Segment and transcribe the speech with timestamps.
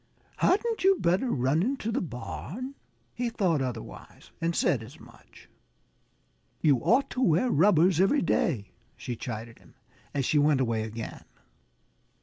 [0.37, 2.73] "Hadn't you better run into the barn?"
[3.13, 5.47] He thought otherwise and said as much.
[6.59, 9.75] "You ought to wear rubbers every day," she chided him,
[10.11, 11.25] as she went away again.